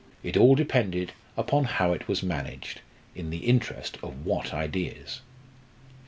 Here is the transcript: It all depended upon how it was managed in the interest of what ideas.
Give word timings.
It 0.23 0.35
all 0.35 0.55
depended 0.55 1.11
upon 1.37 1.63
how 1.65 1.93
it 1.93 2.07
was 2.07 2.23
managed 2.23 2.81
in 3.13 3.29
the 3.29 3.45
interest 3.45 3.99
of 4.01 4.25
what 4.25 4.51
ideas. 4.51 5.21